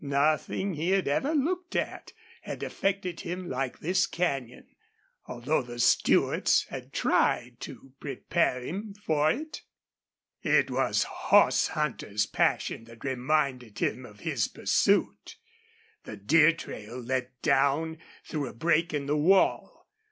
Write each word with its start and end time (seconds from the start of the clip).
Nothing 0.03 0.73
he 0.73 0.89
had 0.89 1.07
ever 1.07 1.35
looked 1.35 1.75
at 1.75 2.11
had 2.41 2.63
affected 2.63 3.19
him 3.19 3.47
like 3.47 3.77
this 3.81 4.07
canyon, 4.07 4.65
although 5.27 5.61
the 5.61 5.77
Stewarts 5.77 6.63
had 6.69 6.91
tried 6.91 7.59
to 7.59 7.93
prepare 7.99 8.61
him 8.63 8.95
for 8.95 9.29
it. 9.29 9.61
It 10.41 10.71
was 10.71 11.03
the 11.03 11.07
horse 11.09 11.67
hunter's 11.77 12.25
passion 12.25 12.85
that 12.85 13.05
reminded 13.05 13.77
him 13.77 14.03
of 14.07 14.21
his 14.21 14.47
pursuit. 14.47 15.35
The 16.05 16.17
deer 16.17 16.51
trail 16.53 16.99
led 16.99 17.29
down 17.43 17.99
through 18.25 18.47
a 18.47 18.53
break 18.53 18.95
in 18.95 19.05
the 19.05 19.15
wall. 19.17 19.85